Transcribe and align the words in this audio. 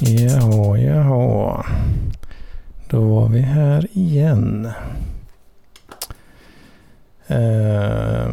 Jaha, 0.00 0.78
jaha. 0.78 1.66
Då 2.88 3.00
var 3.00 3.28
vi 3.28 3.40
här 3.40 3.86
igen. 3.92 4.72
Eh, 7.26 8.28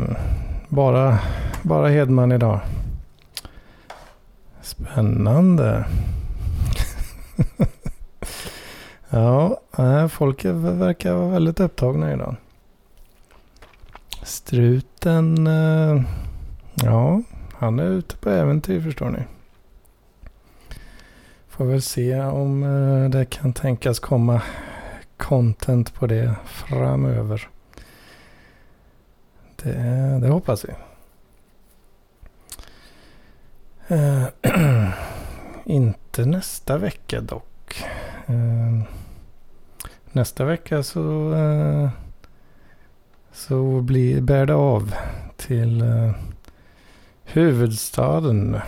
bara, 0.69 1.19
bara 1.63 1.89
Hedman 1.89 2.31
idag. 2.31 2.59
Spännande. 4.61 5.85
ja, 9.09 9.61
äh, 9.77 10.07
folk 10.07 10.45
verkar 10.45 11.13
vara 11.13 11.29
väldigt 11.29 11.59
upptagna 11.59 12.13
idag. 12.13 12.35
Struten, 14.23 15.47
eh, 15.47 16.01
ja, 16.73 17.21
han 17.53 17.79
är 17.79 17.89
ute 17.89 18.17
på 18.17 18.29
äventyr 18.29 18.81
förstår 18.81 19.09
ni. 19.09 19.34
Får 21.55 21.65
väl 21.65 21.81
se 21.81 22.21
om 22.21 22.63
eh, 22.63 23.09
det 23.09 23.25
kan 23.25 23.53
tänkas 23.53 23.99
komma 23.99 24.41
content 25.17 25.93
på 25.93 26.07
det 26.07 26.35
framöver. 26.45 27.49
Det, 29.55 29.73
det 30.21 30.27
hoppas 30.27 30.65
vi. 30.65 30.73
Uh, 33.95 34.27
inte 35.65 36.25
nästa 36.25 36.77
vecka 36.77 37.21
dock. 37.21 37.83
Uh, 38.29 38.83
nästa 40.11 40.45
vecka 40.45 40.83
så, 40.83 41.33
uh, 41.33 41.89
så 43.31 43.81
blir, 43.81 44.21
bär 44.21 44.45
det 44.45 44.55
av 44.55 44.95
till 45.37 45.83
huvudstaden. 47.23 48.59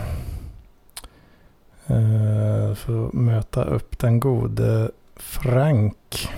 Eh, 1.90 2.74
för 2.74 3.06
att 3.06 3.12
möta 3.12 3.64
upp 3.64 3.98
den 3.98 4.20
gode 4.20 4.90
Frank. 5.16 6.28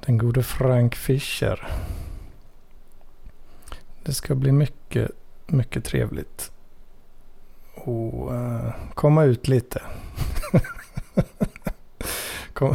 Den 0.00 0.18
gode 0.18 0.42
Frank 0.42 0.94
Fischer. 0.94 1.68
Det 4.02 4.12
ska 4.12 4.34
bli 4.34 4.52
mycket, 4.52 5.10
mycket 5.46 5.84
trevligt. 5.84 6.52
Och 7.74 8.34
eh, 8.34 8.66
uh, 8.66 8.72
komma 8.94 9.24
ut 9.24 9.48
lite. 9.48 9.82
Kom, 12.52 12.74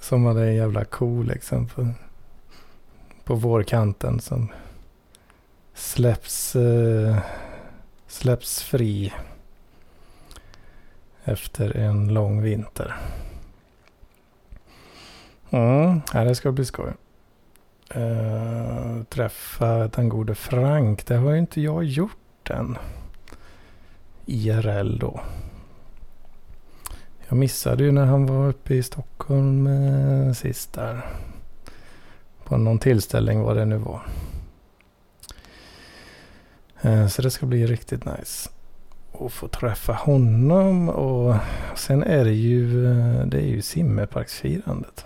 som 0.00 0.24
hade 0.24 0.46
en 0.46 0.54
jävla 0.54 0.84
ko 0.84 1.22
liksom. 1.22 1.68
På, 1.68 1.88
på 3.24 3.34
vårkanten 3.34 4.20
som 4.20 4.48
släpps, 5.74 6.56
uh, 6.56 7.18
släpps 8.06 8.62
fri. 8.62 9.12
Efter 11.28 11.76
en 11.76 12.14
lång 12.14 12.42
vinter. 12.42 12.96
Mm, 15.50 16.00
det 16.12 16.34
ska 16.34 16.52
bli 16.52 16.64
skoj. 16.64 16.92
Uh, 17.96 19.02
träffa 19.02 19.88
den 19.88 20.08
gode 20.08 20.34
Frank. 20.34 21.06
Det 21.06 21.16
har 21.16 21.30
ju 21.30 21.38
inte 21.38 21.60
jag 21.60 21.84
gjort 21.84 22.50
än. 22.50 22.78
IRL 24.26 24.98
då. 24.98 25.20
Jag 27.28 27.38
missade 27.38 27.84
ju 27.84 27.92
när 27.92 28.04
han 28.04 28.26
var 28.26 28.48
uppe 28.48 28.74
i 28.74 28.82
Stockholm 28.82 29.66
uh, 29.66 30.32
sist 30.32 30.72
där. 30.72 31.06
På 32.44 32.56
någon 32.56 32.78
tillställning 32.78 33.42
vad 33.42 33.56
det 33.56 33.64
nu 33.64 33.76
var. 33.76 34.02
Uh, 36.84 37.06
så 37.06 37.22
det 37.22 37.30
ska 37.30 37.46
bli 37.46 37.66
riktigt 37.66 38.04
nice 38.04 38.50
och 39.18 39.32
få 39.32 39.48
träffa 39.48 39.92
honom 39.92 40.88
och 40.88 41.34
sen 41.74 42.02
är 42.02 42.24
det 42.24 42.32
ju, 42.32 42.84
det 43.26 43.38
är 43.38 43.46
ju 43.46 43.62
simmerparksfirandet 43.62 45.04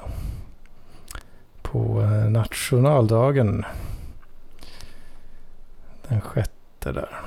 på 1.70 2.02
eh, 2.02 2.30
nationaldagen. 2.30 3.64
Den 6.08 6.20
sjätte 6.20 6.92
där. 6.92 7.20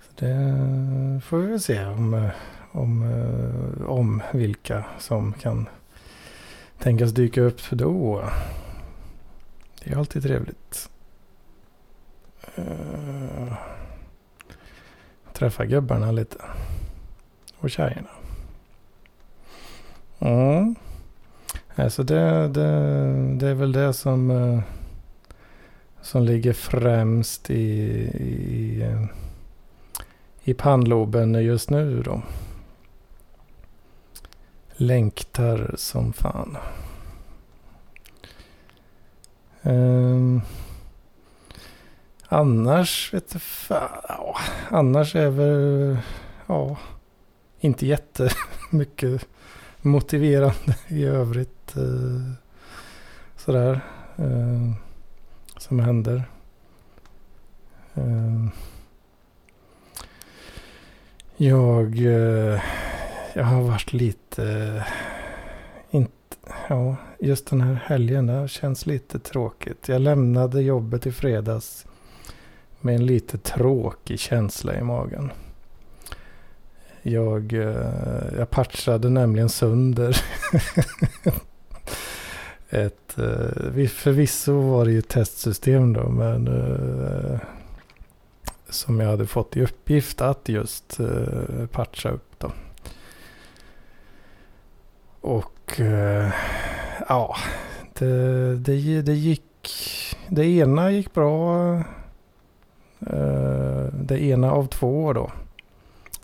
Så 0.00 0.24
det 0.24 1.20
får 1.24 1.38
vi 1.38 1.46
väl 1.46 1.60
se 1.60 1.84
om, 1.84 2.14
eh, 2.14 2.30
om, 2.72 3.02
eh, 3.02 3.86
om 3.86 4.22
vilka 4.32 4.84
som 4.98 5.32
kan 5.32 5.68
tänkas 6.78 7.12
dyka 7.12 7.40
upp 7.40 7.70
då. 7.70 8.24
Det 9.84 9.90
är 9.92 9.96
alltid 9.96 10.22
trevligt. 10.22 10.90
Träffa 15.34 15.64
gubbarna 15.64 16.12
lite. 16.12 16.36
Och 17.58 17.70
tjejerna. 17.70 18.08
Mm. 20.18 20.74
Alltså 21.74 22.02
det, 22.02 22.48
det, 22.48 22.70
det 23.38 23.48
är 23.48 23.54
väl 23.54 23.72
det 23.72 23.92
som, 23.92 24.30
eh, 24.30 24.60
som 26.02 26.22
ligger 26.22 26.52
främst 26.52 27.50
i, 27.50 27.62
i, 28.20 28.96
i 30.44 30.54
pannloben 30.54 31.34
just 31.34 31.70
nu 31.70 32.02
då. 32.02 32.22
Längtar 34.72 35.74
som 35.76 36.12
fan. 36.12 36.56
Um, 39.62 40.42
annars 42.28 43.14
vet 43.14 43.32
du 43.32 43.38
fan, 43.38 43.88
ja, 44.08 44.36
annars 44.70 45.16
är 45.16 45.30
väl, 45.30 45.98
ja, 46.46 46.76
inte 47.60 47.86
jättemycket 47.86 49.26
motiverande 49.80 50.76
i 50.88 51.04
övrigt. 51.04 51.76
Eh, 51.76 52.32
sådär. 53.36 53.80
Eh, 54.16 54.72
som 55.56 55.78
händer. 55.80 56.24
Eh, 57.94 58.46
jag, 61.36 61.98
eh, 61.98 62.60
jag 63.34 63.44
har 63.44 63.62
varit 63.62 63.92
lite, 63.92 64.84
inte, 65.90 66.36
ja, 66.68 66.96
just 67.18 67.46
den 67.46 67.60
här 67.60 67.74
helgen, 67.74 68.26
det 68.26 68.48
känns 68.48 68.86
lite 68.86 69.18
tråkigt. 69.18 69.88
Jag 69.88 70.00
lämnade 70.00 70.62
jobbet 70.62 71.06
i 71.06 71.12
fredags 71.12 71.86
med 72.84 72.94
en 72.94 73.06
lite 73.06 73.38
tråkig 73.38 74.18
känsla 74.18 74.78
i 74.78 74.82
magen. 74.82 75.30
Jag, 77.02 77.52
eh, 77.52 78.38
jag 78.38 78.50
patchade 78.50 79.10
nämligen 79.10 79.48
sönder 79.48 80.16
ett, 82.68 83.18
eh, 83.18 83.86
förvisso 83.86 84.60
var 84.60 84.84
det 84.84 84.92
ju 84.92 84.98
ett 84.98 85.08
testsystem 85.08 85.92
då, 85.92 86.08
men 86.08 86.48
eh, 86.48 87.38
som 88.68 89.00
jag 89.00 89.08
hade 89.08 89.26
fått 89.26 89.56
i 89.56 89.62
uppgift 89.62 90.20
att 90.20 90.48
just 90.48 91.00
patcha 91.70 92.10
upp 92.10 92.38
då. 92.38 92.52
Och 95.20 95.80
ja, 97.08 97.36
det, 97.98 98.56
det, 98.56 99.02
det 99.02 99.14
gick, 99.14 99.70
det 100.28 100.44
ena 100.44 100.90
gick 100.90 101.14
bra. 101.14 101.82
Eh, 103.06 103.84
det 103.92 104.22
ena 104.22 104.52
av 104.52 104.66
två 104.66 105.12
då 105.12 105.30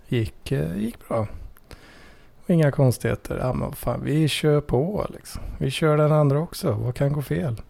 gick, 0.09 0.53
eh, 0.53 0.77
gick 0.77 1.09
bra. 1.09 1.27
Inga 2.47 2.71
konstigheter. 2.71 3.39
Ja, 3.39 3.53
men 3.53 3.73
fan, 3.73 4.01
vi 4.05 4.29
kör 4.29 4.61
på 4.61 5.07
liksom. 5.15 5.43
Vi 5.59 5.71
kör 5.71 5.97
den 5.97 6.13
andra 6.13 6.39
också. 6.39 6.73
Vad 6.73 6.95
kan 6.95 7.13
gå 7.13 7.23
fel? 7.23 7.63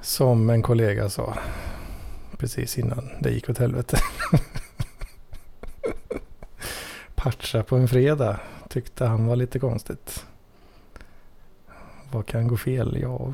Som 0.00 0.50
en 0.50 0.62
kollega 0.62 1.08
sa. 1.08 1.34
Precis 2.38 2.78
innan 2.78 3.10
det 3.20 3.30
gick 3.30 3.50
åt 3.50 3.58
helvete. 3.58 3.98
Patcha 7.14 7.62
på 7.62 7.76
en 7.76 7.88
fredag 7.88 8.40
tyckte 8.68 9.04
han 9.04 9.26
var 9.26 9.36
lite 9.36 9.58
konstigt. 9.58 10.26
Vad 12.12 12.26
kan 12.26 12.48
gå 12.48 12.56
fel? 12.56 12.98
Ja, 13.00 13.32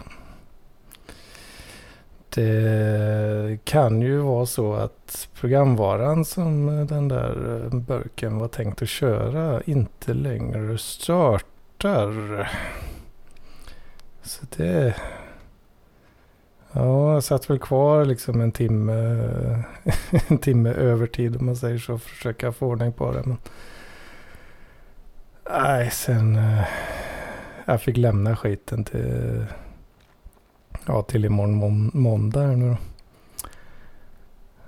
det 2.35 3.51
eh, 3.51 3.59
kan 3.65 4.03
ju 4.03 4.19
vara 4.19 4.47
så 4.47 4.75
att 4.75 5.29
programvaran 5.35 6.25
som 6.25 6.69
eh, 6.69 6.87
den 6.87 7.09
där 7.09 7.63
eh, 7.65 7.79
burken 7.79 8.39
var 8.39 8.49
tänkt 8.49 8.83
att 8.83 8.89
köra 8.89 9.63
inte 9.63 10.15
längre 10.15 10.79
startar. 10.79 12.51
Så 14.23 14.47
det... 14.57 14.95
Ja, 16.73 17.15
jag 17.15 17.25
satt 17.25 17.51
väl 17.51 17.59
kvar 17.59 18.05
liksom 18.05 18.41
en 18.41 18.53
timme, 18.53 18.93
en 20.29 20.39
timme 20.39 20.71
övertid 20.71 21.37
om 21.37 21.47
man 21.47 21.57
säger 21.57 21.79
så. 21.79 21.99
Försöka 21.99 22.53
få 22.53 22.67
ordning 22.67 22.93
på 22.93 23.13
det. 23.13 23.23
Men... 23.25 23.37
Nej, 25.51 25.91
sen... 25.91 26.41
Jag 27.65 27.83
fick 27.83 27.97
lämna 27.97 28.37
skiten 28.37 28.85
till 28.85 29.47
ja, 30.87 31.03
till 31.03 31.25
imorgon 31.25 31.55
må 31.55 31.69
måndag 31.99 32.47
nu 32.47 32.69
då. 32.71 32.77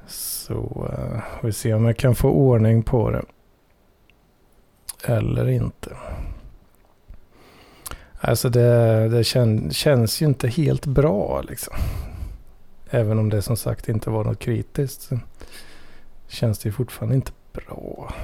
Så 0.06 0.88
uh, 0.93 1.20
vi 1.43 1.52
ser 1.52 1.75
om 1.75 1.84
jag 1.84 1.96
kan 1.96 2.14
få 2.14 2.31
ordning 2.31 2.82
på 2.82 3.11
det. 3.11 3.25
Eller 5.05 5.49
inte. 5.49 5.96
Alltså 8.20 8.49
det, 8.49 9.08
det 9.08 9.25
kän, 9.25 9.70
känns 9.70 10.22
ju 10.22 10.26
inte 10.26 10.49
helt 10.49 10.87
bra 10.87 11.43
liksom. 11.43 11.75
Även 12.90 13.19
om 13.19 13.31
det 13.31 13.43
som 13.43 13.56
sagt 13.56 13.88
inte 13.88 14.10
var 14.10 14.25
något 14.25 14.38
kritiskt. 14.38 15.02
Så 15.02 15.19
känns 16.28 16.58
det 16.58 16.69
ju 16.69 16.72
fortfarande 16.72 17.14
inte 17.14 17.32
bra. 17.52 18.14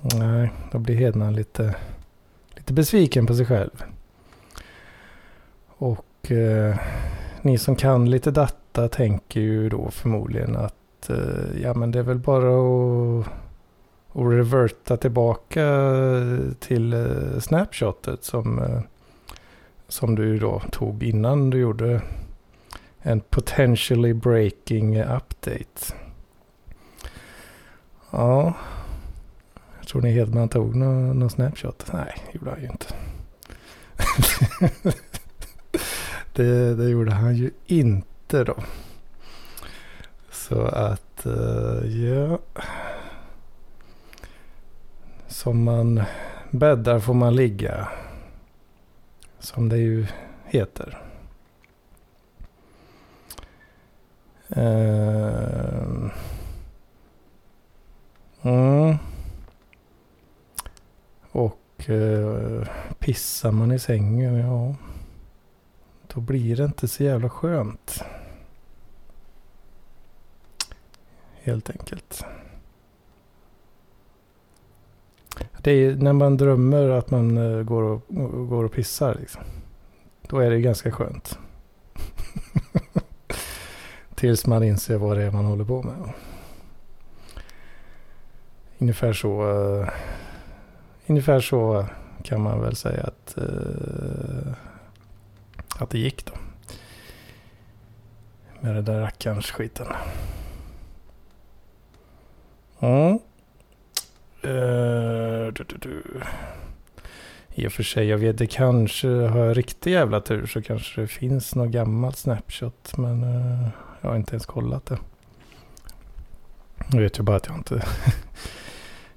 Nej, 0.00 0.50
då 0.72 0.78
blir 0.78 0.94
Hedman 0.94 1.34
lite, 1.34 1.74
lite 2.54 2.72
besviken 2.72 3.26
på 3.26 3.34
sig 3.34 3.46
själv. 3.46 3.84
Och 5.68 6.04
eh, 6.32 6.76
ni 7.42 7.58
som 7.58 7.76
kan 7.76 8.10
lite 8.10 8.30
data 8.30 8.88
tänker 8.88 9.40
ju 9.40 9.68
då 9.68 9.90
förmodligen 9.90 10.56
att 10.56 11.10
eh, 11.10 11.62
ja 11.62 11.74
men 11.74 11.90
det 11.90 11.98
är 11.98 12.02
väl 12.02 12.18
bara 12.18 12.48
att, 12.48 13.26
att 14.12 14.32
reverta 14.32 14.96
tillbaka 14.96 15.64
till 16.58 16.92
eh, 16.92 17.40
snapshotet 17.40 18.24
som, 18.24 18.58
eh, 18.58 18.80
som 19.88 20.14
du 20.14 20.38
då 20.38 20.62
tog 20.70 21.02
innan 21.02 21.50
du 21.50 21.58
gjorde 21.58 22.02
en 22.98 23.20
potentially 23.20 24.14
breaking 24.14 25.00
update. 25.00 25.94
Ja, 28.10 28.54
Tror 29.86 30.02
ni 30.02 30.10
Hedman 30.10 30.48
tog 30.48 30.76
någon, 30.76 31.18
någon 31.18 31.30
snapshot? 31.30 31.84
Nej, 31.92 32.14
det 32.26 32.38
gjorde 32.38 32.50
han 32.50 32.60
ju 32.60 32.66
inte. 32.66 32.86
det, 36.36 36.74
det 36.74 36.88
gjorde 36.88 37.12
han 37.12 37.36
ju 37.36 37.50
inte 37.66 38.44
då. 38.44 38.56
Så 40.30 40.62
att, 40.62 41.26
uh, 41.26 42.04
ja. 42.04 42.38
Som 45.26 45.64
man 45.64 46.02
bäddar 46.50 47.00
får 47.00 47.14
man 47.14 47.36
ligga. 47.36 47.88
Som 49.38 49.68
det 49.68 49.78
ju 49.78 50.06
heter. 50.44 50.98
Uh, 54.56 56.10
mm. 58.42 58.96
Och 61.30 61.88
uh, 61.88 62.64
pissar 62.98 63.50
man 63.52 63.72
i 63.72 63.78
sängen, 63.78 64.34
ja. 64.34 64.74
Då 66.16 66.22
blir 66.22 66.56
det 66.56 66.64
inte 66.64 66.88
så 66.88 67.02
jävla 67.04 67.30
skönt. 67.30 68.04
Helt 71.42 71.70
enkelt. 71.70 72.24
Det 75.62 75.70
är 75.70 75.96
när 75.96 76.12
man 76.12 76.36
drömmer 76.36 76.88
att 76.88 77.10
man 77.10 77.36
eh, 77.36 77.62
går 77.62 77.82
och, 77.82 78.02
går 78.48 78.64
och 78.64 78.72
pissar. 78.72 79.16
Liksom. 79.20 79.42
Då 80.28 80.38
är 80.38 80.50
det 80.50 80.60
ganska 80.60 80.92
skönt. 80.92 81.38
Tills 84.14 84.46
man 84.46 84.62
inser 84.62 84.96
vad 84.96 85.16
det 85.16 85.22
är 85.22 85.30
man 85.30 85.44
håller 85.44 85.64
på 85.64 85.82
med. 85.82 86.12
Ungefär 88.78 89.12
så 89.12 89.50
uh, 89.50 89.88
ungefär 91.06 91.40
så 91.40 91.86
kan 92.22 92.40
man 92.40 92.60
väl 92.60 92.76
säga 92.76 93.02
att, 93.02 93.34
uh, 93.38 94.52
att 95.78 95.90
det 95.90 95.98
gick 95.98 96.24
då. 96.26 96.32
Med 98.60 98.74
den 98.74 98.84
där 98.84 99.00
rackarns 99.00 99.50
skiten. 99.50 99.86
Mm. 102.80 103.18
Uh, 104.44 105.52
du, 105.52 105.64
du, 105.68 105.76
du. 105.80 106.02
I 107.54 107.66
och 107.68 107.72
för 107.72 107.82
sig, 107.82 108.06
jag 108.06 108.18
vet 108.18 108.38
det 108.38 108.46
kanske, 108.46 109.08
har 109.08 109.38
jag 109.38 109.56
riktig 109.56 109.92
jävla 109.92 110.20
tur 110.20 110.46
så 110.46 110.62
kanske 110.62 111.00
det 111.00 111.06
finns 111.06 111.54
något 111.54 111.70
gammalt 111.70 112.16
snapshot. 112.16 112.96
Men 112.96 113.24
uh, 113.24 113.68
jag 114.00 114.08
har 114.08 114.16
inte 114.16 114.32
ens 114.32 114.46
kollat 114.46 114.86
det. 114.86 114.98
Nu 116.92 117.02
vet 117.02 117.16
jag 117.16 117.24
bara 117.26 117.36
att 117.36 117.46
jag 117.46 117.56
inte 117.56 117.74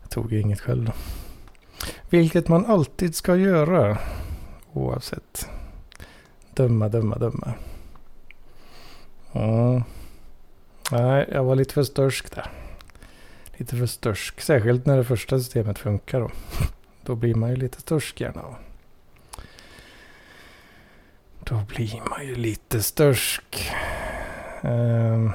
jag 0.01 0.09
tog 0.09 0.33
inget 0.33 0.61
själv 0.61 0.85
då. 0.85 0.91
Vilket 2.09 2.47
man 2.47 2.65
alltid 2.65 3.15
ska 3.15 3.35
göra. 3.35 3.97
Oavsett. 4.73 5.49
Döma, 6.59 6.89
döma, 6.89 7.17
döma. 7.17 7.53
Mm. 9.33 9.83
Nej, 10.91 11.29
jag 11.31 11.43
var 11.43 11.55
lite 11.55 11.73
för 11.73 11.83
störsk 11.83 12.35
där. 12.35 12.51
Lite 13.57 13.75
för 13.75 13.85
störsk. 13.85 14.41
Särskilt 14.41 14.85
när 14.85 14.97
det 14.97 15.03
första 15.03 15.39
systemet 15.39 15.79
funkar 15.79 16.19
då. 16.19 16.31
Då 17.03 17.15
blir 17.15 17.35
man 17.35 17.49
ju 17.49 17.55
lite 17.55 17.81
störsk 17.81 18.21
gärna. 18.21 18.41
Då 21.39 21.61
blir 21.67 22.01
man 22.09 22.27
ju 22.27 22.35
lite 22.35 22.83
störsk. 22.83 23.71
Um, 24.61 25.31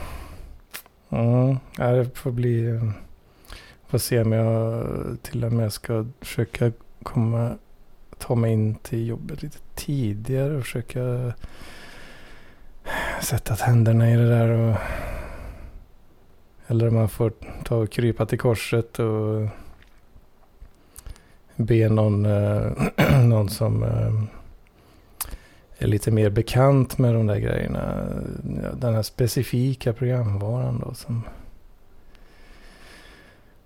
mm, 1.11 1.59
det 1.77 2.19
får 2.19 2.31
bli... 2.31 2.67
Eh, 2.67 2.91
får 3.87 3.99
se 3.99 4.21
om 4.21 4.33
jag 4.33 4.87
till 5.23 5.45
och 5.45 5.53
med 5.53 5.73
ska 5.73 6.07
försöka 6.21 6.73
komma, 7.03 7.59
ta 8.27 8.35
mig 8.35 8.53
in 8.53 8.75
till 8.75 9.07
jobbet 9.07 9.43
lite 9.43 9.59
tidigare 9.75 10.57
och 10.57 10.63
försöka 10.63 11.33
sätta 13.21 13.57
tänderna 13.57 14.11
i 14.11 14.17
det 14.17 14.29
där. 14.29 14.49
Och, 14.49 14.77
eller 16.67 16.89
om 16.89 16.95
man 16.95 17.09
får 17.09 17.33
ta 17.65 17.77
och 17.77 17.91
krypa 17.91 18.27
till 18.27 18.39
korset 18.39 18.99
och 18.99 19.49
be 21.57 21.89
någon, 21.89 22.27
äh, 22.27 22.73
någon 23.25 23.49
som 23.49 23.83
äh, 23.83 24.23
är 25.79 25.87
lite 25.87 26.11
mer 26.11 26.31
bekant 26.31 26.99
med 26.99 27.15
de 27.15 27.27
där 27.27 27.39
grejerna. 27.39 28.05
Den 28.75 28.95
här 28.95 29.03
specifika 29.03 29.93
programvaran 29.93 30.83
då 30.87 30.95
som 30.95 31.23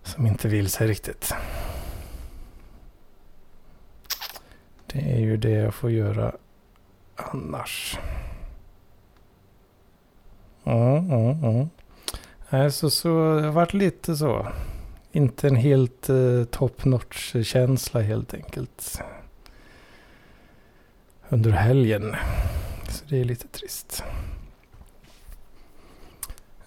som 0.02 0.26
inte 0.26 0.48
vill 0.48 0.68
sig 0.68 0.88
riktigt. 0.88 1.34
Det 4.92 4.98
är 4.98 5.18
ju 5.18 5.36
det 5.36 5.50
jag 5.50 5.74
får 5.74 5.90
göra 5.90 6.32
annars. 7.16 7.98
Mm, 10.64 11.10
mm, 11.10 11.44
mm. 11.44 11.68
Alltså, 12.48 12.90
så 12.90 13.08
det 13.08 13.42
har 13.42 13.52
varit 13.52 13.74
lite 13.74 14.16
så. 14.16 14.48
Inte 15.12 15.48
en 15.48 15.56
helt 15.56 16.08
eh, 16.08 16.44
top 16.50 16.84
notch 16.84 17.36
känsla 17.44 18.00
helt 18.00 18.34
enkelt. 18.34 19.02
Under 21.28 21.50
helgen. 21.50 22.16
Så 22.88 23.04
det 23.08 23.20
är 23.20 23.24
lite 23.24 23.48
trist. 23.48 24.02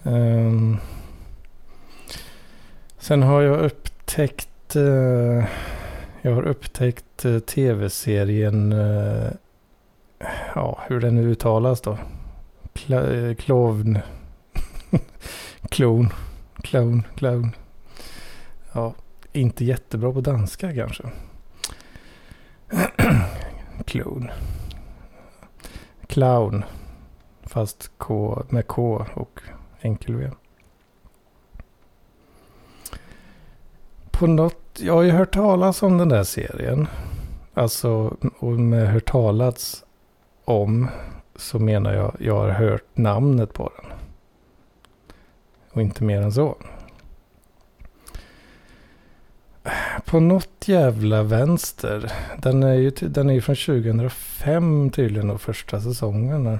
Um, 0.03 0.77
Sen 3.01 3.23
har 3.23 3.41
jag 3.41 3.59
upptäckt, 3.59 4.75
eh, 4.75 5.45
jag 6.21 6.35
har 6.35 6.43
upptäckt 6.43 7.25
eh, 7.25 7.39
tv-serien, 7.39 8.71
eh, 8.73 9.31
ja 10.55 10.79
hur 10.87 10.99
den 10.99 11.15
nu 11.15 11.31
uttalas 11.31 11.81
då. 11.81 11.97
Kla, 12.73 13.13
eh, 13.13 13.35
klovn. 13.35 13.99
Klon. 15.69 16.09
Clown. 16.63 17.03
Clown. 17.15 17.51
Ja, 18.71 18.93
inte 19.31 19.65
jättebra 19.65 20.11
på 20.13 20.21
danska 20.21 20.75
kanske. 20.75 21.03
Clown. 23.85 24.31
Clown. 26.07 26.63
Fast 27.43 27.91
K 27.97 28.43
med 28.49 28.67
K 28.67 29.05
och 29.13 29.41
enkel 29.81 30.15
V. 30.15 30.29
på 34.21 34.27
något, 34.27 34.79
jag 34.79 34.93
har 34.93 35.01
ju 35.01 35.11
hört 35.11 35.33
talas 35.33 35.83
om 35.83 35.97
den 35.97 36.09
där 36.09 36.23
serien. 36.23 36.87
Alltså, 37.53 38.17
och 38.39 38.51
med 38.51 38.87
hört 38.87 39.05
talats 39.11 39.83
om 40.45 40.87
så 41.35 41.59
menar 41.59 41.93
jag, 41.93 42.15
jag 42.19 42.35
har 42.35 42.49
hört 42.49 42.85
namnet 42.93 43.53
på 43.53 43.71
den. 43.75 43.91
Och 45.71 45.81
inte 45.81 46.03
mer 46.03 46.21
än 46.21 46.31
så. 46.31 46.57
På 50.05 50.19
något 50.19 50.67
jävla 50.67 51.23
vänster. 51.23 52.11
Den 52.37 52.63
är 52.63 52.73
ju, 52.73 52.89
den 52.89 53.29
är 53.29 53.33
ju 53.33 53.41
från 53.41 53.55
2005 53.55 54.89
tydligen 54.89 55.29
och 55.29 55.41
första 55.41 55.81
säsongen. 55.81 56.59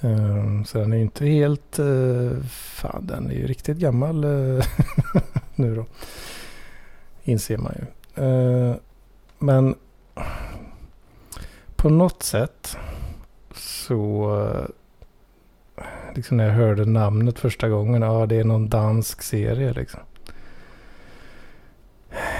Um, 0.00 0.64
så 0.64 0.78
den 0.78 0.92
är 0.92 0.96
ju 0.96 1.02
inte 1.02 1.26
helt... 1.26 1.78
Uh, 1.78 2.42
fan, 2.50 3.06
den 3.06 3.30
är 3.30 3.34
ju 3.34 3.46
riktigt 3.46 3.76
gammal 3.76 4.24
eh, 4.24 4.64
nu 5.58 5.74
då. 5.74 5.86
Inser 7.24 7.58
man 7.58 7.72
ju. 7.76 7.86
Eh, 8.24 8.76
men 9.38 9.74
på 11.76 11.88
något 11.88 12.22
sätt 12.22 12.76
så... 13.54 14.30
Eh, 14.44 15.84
liksom 16.14 16.36
när 16.36 16.44
jag 16.44 16.52
hörde 16.52 16.84
namnet 16.84 17.38
första 17.38 17.68
gången. 17.68 18.02
Ja, 18.02 18.26
det 18.26 18.36
är 18.36 18.44
någon 18.44 18.68
dansk 18.68 19.22
serie 19.22 19.72
liksom. 19.72 20.00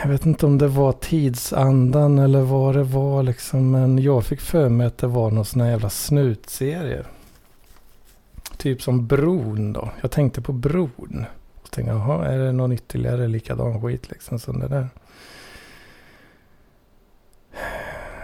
Jag 0.03 0.09
vet 0.09 0.27
inte 0.27 0.47
om 0.47 0.59
det 0.59 0.69
var 0.69 0.93
tidsandan 0.93 2.19
eller 2.19 2.41
vad 2.41 2.75
det 2.75 2.83
var 2.83 3.23
liksom. 3.23 3.71
Men 3.71 3.99
jag 3.99 4.25
fick 4.25 4.41
för 4.41 4.69
mig 4.69 4.87
att 4.87 4.99
det 4.99 5.07
var 5.07 5.31
någon 5.31 5.45
sån 5.45 5.61
här 5.61 5.71
jävla 5.71 5.91
snutserie. 5.91 7.05
Typ 8.57 8.83
som 8.83 9.07
Bron 9.07 9.73
då. 9.73 9.91
Jag 10.01 10.11
tänkte 10.11 10.43
på 10.43 10.53
Bron. 10.53 11.27
Tänkte, 11.77 11.93
jaha, 11.93 12.27
är 12.27 12.39
det 12.39 12.53
någon 12.53 12.73
ytterligare 12.73 13.29
likadan 13.29 13.83
skit 13.83 14.11
liksom 14.11 14.39
som 14.39 14.61
det 14.61 14.69
där? 14.69 14.89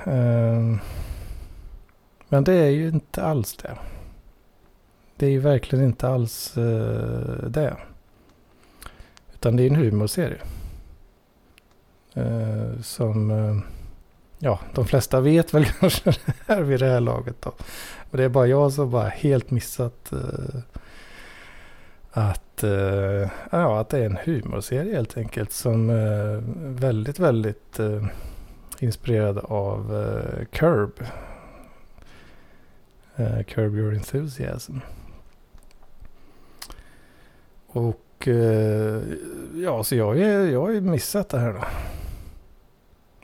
Um, 0.05 0.81
men 2.29 2.45
det 2.45 2.53
är 2.53 2.71
ju 2.71 2.89
inte 2.89 3.23
alls 3.23 3.57
det. 3.57 3.77
Det 5.17 5.27
är 5.27 5.31
ju 5.31 5.39
verkligen 5.39 5.85
inte 5.85 6.09
alls 6.09 6.59
uh, 6.59 7.49
det. 7.49 7.77
Utan 9.35 9.57
det 9.57 9.63
är 9.63 9.71
en 9.71 9.77
humorserie. 9.77 10.41
Uh, 12.17 12.81
som, 12.83 13.31
uh, 13.31 13.61
ja, 14.39 14.61
de 14.75 14.87
flesta 14.87 15.21
vet 15.21 15.55
väl 15.55 15.65
kanske 15.81 16.11
det 16.11 16.35
här 16.47 16.63
vid 16.63 16.81
det 16.81 16.91
här 16.91 17.01
laget 17.01 17.43
då. 17.43 17.53
Och 18.11 18.17
det 18.17 18.25
är 18.25 18.29
bara 18.29 18.47
jag 18.47 18.73
som 18.73 18.91
bara 18.91 19.09
helt 19.09 19.51
missat 19.51 20.13
att, 22.13 22.63
eh, 22.63 23.31
ja, 23.51 23.81
att 23.81 23.89
det 23.89 23.99
är 23.99 24.07
en 24.07 24.19
humorserie 24.25 24.95
helt 24.95 25.17
enkelt. 25.17 25.53
Som 25.53 25.91
eh, 25.91 26.43
väldigt, 26.81 27.19
väldigt 27.19 27.79
eh, 27.79 28.05
inspirerad 28.79 29.39
av 29.39 29.97
eh, 29.97 30.45
Curb. 30.45 30.93
Eh, 33.17 33.43
Curb 33.43 33.75
Your 33.75 33.95
Enthusiasm. 33.95 34.79
Och 37.67 37.99
ja, 39.55 39.85
så 39.85 39.97
jag, 39.97 40.19
jag 40.51 40.61
har 40.61 40.71
ju 40.71 40.81
missat 40.81 41.29
det 41.29 41.39
här 41.39 41.53
då. 41.53 41.65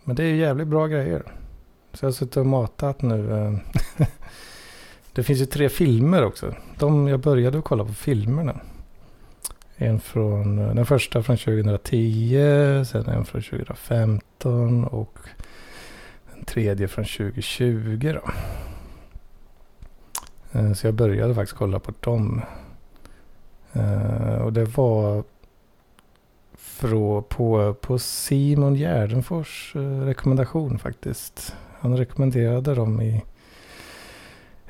Men 0.04 0.16
det 0.16 0.22
är 0.22 0.26
ju 0.26 0.36
jävligt 0.36 0.68
bra 0.68 0.86
grejer. 0.86 1.22
Så 1.92 2.04
jag 2.04 2.08
har 2.08 2.12
suttit 2.12 2.36
och 2.36 2.46
matat 2.46 3.02
nu. 3.02 3.58
det 5.12 5.22
finns 5.22 5.40
ju 5.40 5.46
tre 5.46 5.68
filmer 5.68 6.24
också. 6.24 6.54
De, 6.78 7.08
jag 7.08 7.20
började 7.20 7.62
kolla 7.62 7.84
på 7.84 7.92
filmerna. 7.92 8.60
En 9.80 10.00
från, 10.00 10.58
eh, 10.58 10.74
den 10.74 10.86
första 10.86 11.22
från 11.22 11.36
2010, 11.36 12.84
sen 12.86 13.06
en 13.06 13.24
från 13.24 13.42
2015 13.42 14.84
och 14.84 15.18
den 16.34 16.44
tredje 16.44 16.88
från 16.88 17.04
2020 17.04 18.12
då. 18.14 18.30
Eh, 20.52 20.72
så 20.72 20.86
jag 20.86 20.94
började 20.94 21.34
faktiskt 21.34 21.58
kolla 21.58 21.78
på 21.78 21.92
dem. 22.00 22.42
Eh, 23.72 24.38
och 24.38 24.52
det 24.52 24.64
var 24.64 25.24
på, 27.20 27.74
på 27.80 27.98
Simon 27.98 28.74
Gärdenfors 28.74 29.72
rekommendation 30.04 30.78
faktiskt. 30.78 31.56
Han 31.80 31.96
rekommenderade 31.96 32.74
dem 32.74 33.00
i 33.00 33.22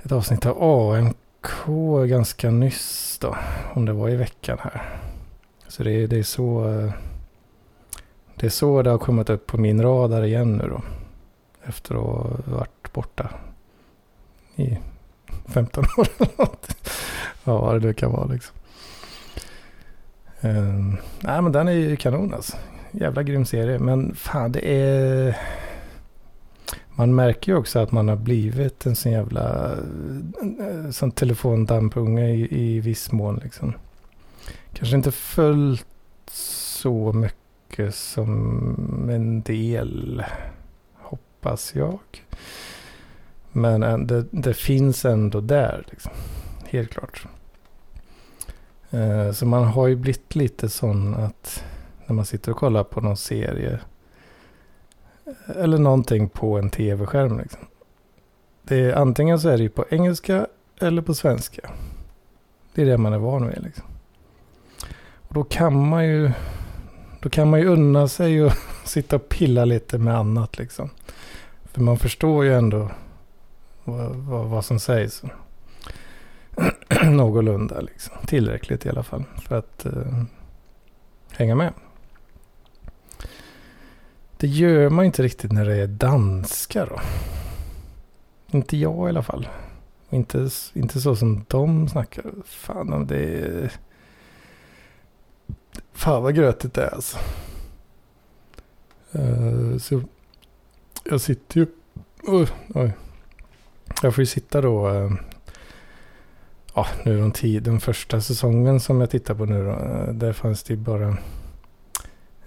ett 0.02 0.12
avsnitt 0.12 0.46
av 0.46 0.62
AMK 0.62 1.66
ganska 2.08 2.50
nyss 2.50 3.07
då. 3.18 3.37
Om 3.75 3.84
det 3.84 3.92
var 3.92 4.08
i 4.08 4.16
veckan 4.16 4.58
här. 4.62 4.82
Så 5.68 5.82
det, 5.82 6.06
det 6.06 6.18
är 6.18 6.22
så 6.22 6.64
det 8.34 8.46
är 8.46 8.50
så 8.50 8.82
det 8.82 8.90
har 8.90 8.98
kommit 8.98 9.30
upp 9.30 9.46
på 9.46 9.58
min 9.58 9.82
radar 9.82 10.25
igen 10.25 10.56
nu 10.56 10.68
då 10.68 10.82
efter 11.62 11.94
att 11.94 12.00
ha 12.00 12.26
varit 12.44 12.92
borta 12.92 13.30
i 14.56 14.78
15 15.46 15.84
år 15.96 16.08
eller 16.18 16.32
något. 16.38 16.76
Ja, 17.44 17.58
vad 17.60 17.82
det 17.82 17.94
kan 17.94 18.12
vara 18.12 18.25
liksom. 18.25 18.56
Uh, 20.44 20.94
nej, 21.20 21.42
men 21.42 21.52
den 21.52 21.68
är 21.68 21.72
ju 21.72 21.96
kanon 21.96 22.34
alltså. 22.34 22.56
Jävla 22.90 23.22
grym 23.22 23.44
serie. 23.44 23.78
Men 23.78 24.14
fan, 24.14 24.52
det 24.52 24.70
är... 24.72 25.38
Man 26.98 27.14
märker 27.14 27.52
ju 27.52 27.58
också 27.58 27.78
att 27.78 27.92
man 27.92 28.08
har 28.08 28.16
blivit 28.16 28.86
en 28.86 28.96
sån 28.96 29.12
jävla 29.12 29.72
eh, 30.60 30.90
sån 30.90 31.10
telefondampunge 31.10 32.30
i, 32.30 32.48
i 32.50 32.80
viss 32.80 33.12
mån 33.12 33.40
liksom. 33.42 33.74
Kanske 34.72 34.96
inte 34.96 35.12
följt 35.12 35.86
så 36.30 37.12
mycket 37.12 37.94
som 37.94 39.10
en 39.10 39.42
del 39.42 40.24
hoppas 40.94 41.74
jag. 41.74 42.00
Men 43.52 43.82
eh, 43.82 43.98
det, 43.98 44.24
det 44.30 44.54
finns 44.54 45.04
ändå 45.04 45.40
där, 45.40 45.84
liksom. 45.90 46.12
helt 46.66 46.90
klart. 46.90 47.26
Eh, 48.90 49.32
så 49.32 49.46
man 49.46 49.64
har 49.64 49.86
ju 49.86 49.96
blivit 49.96 50.34
lite 50.34 50.68
sån 50.68 51.14
att 51.14 51.64
när 52.06 52.14
man 52.14 52.24
sitter 52.24 52.52
och 52.52 52.58
kollar 52.58 52.84
på 52.84 53.00
någon 53.00 53.16
serie 53.16 53.80
eller 55.47 55.78
någonting 55.78 56.28
på 56.28 56.58
en 56.58 56.70
tv-skärm. 56.70 57.38
Liksom. 57.38 57.61
Det 58.62 58.80
är, 58.80 58.94
antingen 58.94 59.40
så 59.40 59.49
är 59.49 59.56
det 59.56 59.62
ju 59.62 59.68
på 59.68 59.85
engelska 59.90 60.47
eller 60.80 61.02
på 61.02 61.14
svenska. 61.14 61.70
Det 62.75 62.82
är 62.82 62.87
det 62.87 62.99
man 62.99 63.12
är 63.12 63.18
van 63.18 63.49
vid. 63.49 63.62
Liksom. 63.62 63.85
Och 65.28 65.35
då 65.35 65.44
kan 65.44 65.88
man 65.88 66.04
ju 66.04 66.32
då 67.20 67.28
kan 67.28 67.50
man 67.50 67.61
ju 67.61 67.66
unna 67.66 68.08
sig 68.08 68.44
och 68.44 68.52
sitta 68.85 69.16
och 69.16 69.28
pilla 69.28 69.64
lite 69.64 69.99
med 69.99 70.16
annat 70.16 70.58
liksom. 70.58 70.90
För 71.64 71.80
man 71.80 71.99
förstår 71.99 72.44
ju 72.44 72.54
ändå 72.54 72.90
vad, 73.85 74.16
vad, 74.16 74.47
vad 74.47 74.64
som 74.64 74.80
sägs. 74.80 75.23
Någorlunda 77.04 77.80
liksom. 77.80 78.16
Tillräckligt 78.26 78.87
i 78.87 78.88
alla 78.88 79.02
fall 79.02 79.25
för 79.42 79.58
att 79.58 79.87
eh, 79.87 80.23
hänga 81.32 81.54
med. 81.54 81.73
Det 84.40 84.47
gör 84.47 84.90
man 84.90 85.04
inte 85.04 85.23
riktigt 85.23 85.52
när 85.52 85.64
det 85.64 85.76
är 85.76 85.87
danska 85.87 86.87
då. 86.87 87.00
Inte 88.47 88.76
jag 88.76 89.07
i 89.07 89.09
alla 89.09 89.23
fall. 89.23 89.49
Inte, 90.11 90.50
inte 90.73 91.00
så 91.00 91.16
som 91.16 91.45
de 91.49 91.88
snackar. 91.88 92.25
Fan, 92.45 93.07
det 93.07 93.18
är... 93.18 93.73
Fan 95.92 96.23
vad 96.23 96.35
grötigt 96.35 96.75
det 96.75 96.83
är 96.83 96.95
alltså. 96.95 97.18
Uh, 99.14 99.78
så 99.78 100.02
jag 101.04 101.21
sitter 101.21 101.61
ju... 101.61 101.66
Uh, 102.28 102.49
oj. 102.75 102.92
Jag 104.02 104.14
får 104.14 104.23
ju 104.23 104.26
sitta 104.26 104.61
då... 104.61 104.88
Uh, 104.88 105.12
ja, 106.75 106.87
nu 107.04 107.21
de 107.21 107.33
tio, 107.33 107.61
den 107.61 107.80
första 107.80 108.21
säsongen 108.21 108.80
som 108.80 109.00
jag 109.00 109.11
tittar 109.11 109.35
på 109.35 109.45
nu 109.45 109.64
då. 109.64 109.71
Uh, 109.71 110.14
där 110.14 110.33
fanns 110.33 110.62
det 110.62 110.75
ju 110.75 110.80
bara... 110.80 111.16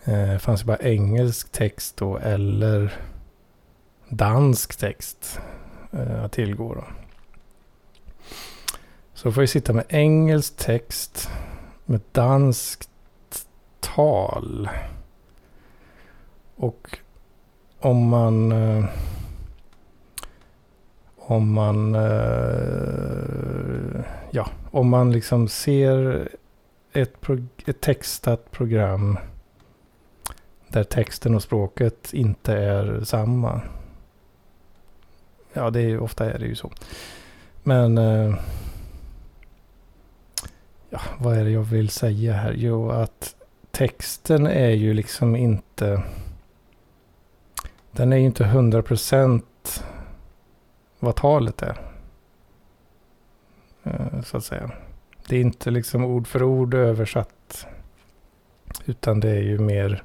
Det 0.06 0.40
fanns 0.40 0.62
ju 0.62 0.66
bara 0.66 0.78
engelsk 0.78 1.52
text 1.52 1.98
då 1.98 2.18
eller 2.18 2.94
dansk 4.10 4.78
text 4.78 5.40
eh, 5.92 6.24
att 6.24 6.32
tillgå 6.32 6.74
då. 6.74 6.84
Så 9.14 9.32
får 9.32 9.44
jag 9.44 9.50
sitta 9.50 9.74
med 9.74 9.86
engelsk 9.90 10.58
text 10.58 11.30
med 11.86 12.02
danskt 12.12 12.90
tal. 13.80 14.70
Och 16.56 16.98
om 17.80 18.08
man... 18.08 18.52
Eh, 18.52 18.86
om 21.18 21.54
man... 21.54 21.96
Eh, 21.96 22.02
ja, 24.32 24.50
om 24.72 24.90
man 24.90 25.12
liksom 25.12 25.48
ser 25.48 26.30
ett, 26.94 27.16
ett 27.66 27.82
textat 27.82 28.52
program 28.52 29.18
där 30.72 30.84
texten 30.84 31.36
och 31.36 31.44
språket 31.44 32.14
inte 32.14 32.54
är 32.54 33.04
samma. 33.04 33.62
Ja, 35.54 35.70
det 35.70 35.82
är, 35.82 36.00
ofta 36.00 36.32
är 36.32 36.40
det 36.40 36.46
ju 36.46 36.56
så. 36.56 36.72
Men... 37.64 37.98
Eh, 37.98 38.36
ja, 40.90 41.02
vad 41.18 41.38
är 41.38 41.44
det 41.44 41.52
jag 41.52 41.64
vill 41.64 41.90
säga 41.90 42.34
här? 42.34 42.54
Jo, 42.58 42.90
att 42.90 43.36
texten 43.72 44.48
är 44.48 44.70
ju 44.70 44.94
liksom 44.94 45.36
inte... 45.36 46.04
Den 47.92 48.14
är 48.14 48.18
ju 48.18 48.26
inte 48.26 48.46
hundra 48.46 48.82
procent 48.82 49.84
vad 51.00 51.16
talet 51.16 51.62
är. 51.62 51.82
Eh, 53.84 54.22
så 54.24 54.38
att 54.38 54.44
säga. 54.44 54.72
Det 55.28 55.36
är 55.36 55.42
inte 55.42 55.72
liksom 55.72 56.06
ord 56.06 56.28
för 56.28 56.44
ord 56.44 56.74
översatt. 56.74 57.68
Utan 58.86 59.20
det 59.20 59.30
är 59.30 59.42
ju 59.42 59.60
mer 59.60 60.04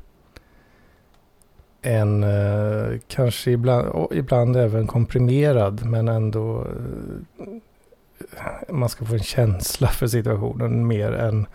en 1.87 2.25
eh, 2.25 2.99
kanske 3.09 3.51
ibland, 3.51 4.13
ibland 4.13 4.57
även 4.57 4.87
komprimerad 4.87 5.85
men 5.85 6.09
ändå 6.09 6.61
eh, 6.61 7.47
man 8.75 8.89
ska 8.89 9.05
få 9.05 9.15
en 9.15 9.23
känsla 9.23 9.89
för 9.89 10.07
situationen 10.07 10.87
mer 10.87 11.13
än 11.13 11.47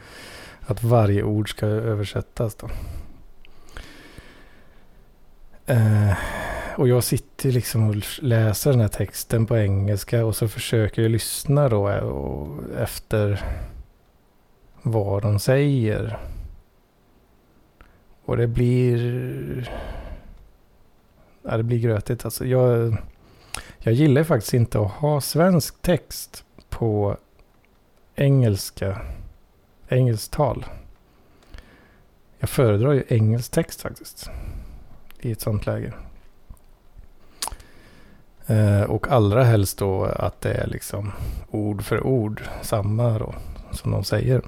att 0.61 0.83
varje 0.83 1.23
ord 1.23 1.49
ska 1.49 1.65
översättas. 1.65 2.55
Då. 2.55 2.69
Eh, 5.65 6.13
och 6.75 6.87
jag 6.87 7.03
sitter 7.03 7.51
liksom 7.51 7.89
och 7.89 7.95
läser 8.21 8.71
den 8.71 8.81
här 8.81 8.87
texten 8.87 9.45
på 9.45 9.57
engelska 9.57 10.25
och 10.25 10.35
så 10.35 10.47
försöker 10.47 11.01
jag 11.01 11.11
lyssna 11.11 11.69
då 11.69 11.89
eh, 11.89 12.83
efter 12.83 13.43
vad 14.81 15.21
de 15.21 15.39
säger. 15.39 16.17
Och 18.25 18.37
det 18.37 18.47
blir... 18.47 19.91
Ja, 21.43 21.57
det 21.57 21.63
blir 21.63 21.79
grötigt 21.79 22.25
alltså. 22.25 22.45
Jag, 22.45 22.97
jag 23.79 23.93
gillar 23.93 24.23
faktiskt 24.23 24.53
inte 24.53 24.79
att 24.79 24.91
ha 24.91 25.21
svensk 25.21 25.81
text 25.81 26.43
på 26.69 27.17
engelska, 28.15 29.01
engelskt 29.87 30.33
tal. 30.33 30.65
Jag 32.39 32.49
föredrar 32.49 32.91
ju 32.91 33.03
engelsk 33.07 33.51
text 33.51 33.81
faktiskt. 33.81 34.29
I 35.19 35.31
ett 35.31 35.41
sånt 35.41 35.65
läge. 35.65 35.93
Eh, 38.47 38.81
och 38.81 39.07
allra 39.07 39.43
helst 39.43 39.77
då 39.77 40.05
att 40.05 40.41
det 40.41 40.53
är 40.53 40.67
liksom 40.67 41.11
ord 41.51 41.81
för 41.81 42.03
ord 42.03 42.41
samma 42.61 43.19
då 43.19 43.35
som 43.71 43.91
de 43.91 44.03
säger. 44.03 44.41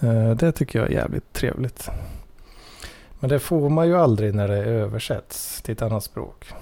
Eh, 0.00 0.30
det 0.30 0.52
tycker 0.52 0.78
jag 0.78 0.88
är 0.88 0.94
jävligt 0.94 1.32
trevligt. 1.32 1.90
Men 3.20 3.30
det 3.30 3.38
får 3.38 3.70
man 3.70 3.86
ju 3.86 3.96
aldrig 3.96 4.34
när 4.34 4.48
det 4.48 4.64
översätts 4.64 5.62
till 5.62 5.72
ett 5.72 5.82
annat 5.82 6.04
språk. 6.04 6.52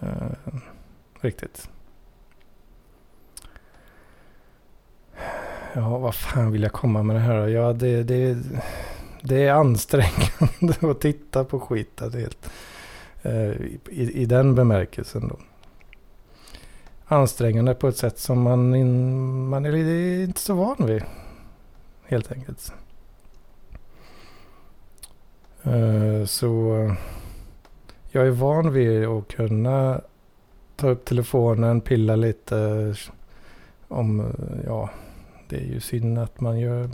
Eh, 0.00 0.54
riktigt. 1.20 1.68
Ja, 5.72 5.98
vad 5.98 6.14
fan 6.14 6.50
vill 6.52 6.62
jag 6.62 6.72
komma 6.72 7.02
med 7.02 7.16
det 7.16 7.20
här 7.20 7.46
Ja, 7.46 7.72
det, 7.72 8.02
det, 8.02 8.38
det 9.22 9.46
är 9.46 9.52
ansträngande 9.52 10.74
att 10.90 11.00
titta 11.00 11.44
på 11.44 11.60
skit. 11.60 12.00
Helt, 12.00 12.50
eh, 13.22 13.50
i, 13.90 14.10
I 14.14 14.24
den 14.24 14.54
bemärkelsen 14.54 15.28
då. 15.28 15.36
Ansträngande 17.04 17.74
på 17.74 17.88
ett 17.88 17.96
sätt 17.96 18.18
som 18.18 18.42
man, 18.42 18.74
in, 18.74 19.48
man 19.48 19.66
är 19.66 19.76
inte 20.24 20.40
så 20.40 20.54
van 20.54 20.86
vid. 20.86 21.02
Helt 22.04 22.32
enkelt. 22.32 22.72
Eh, 25.66 26.24
så 26.24 26.76
eh, 26.76 26.92
jag 28.10 28.26
är 28.26 28.30
van 28.30 28.72
vid 28.72 29.04
att 29.04 29.28
kunna 29.28 30.00
ta 30.76 30.88
upp 30.88 31.04
telefonen, 31.04 31.80
pilla 31.80 32.16
lite 32.16 32.94
om, 33.88 34.32
ja, 34.66 34.90
det 35.48 35.56
är 35.56 35.64
ju 35.64 35.80
synd 35.80 36.18
att 36.18 36.40
man 36.40 36.58
gör, 36.58 36.88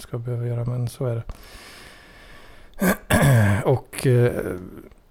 ska 0.00 0.18
behöva 0.18 0.46
göra, 0.46 0.64
men 0.64 0.88
så 0.88 1.06
är 1.06 1.14
det. 1.14 1.22
Och 3.64 4.06
eh, 4.06 4.32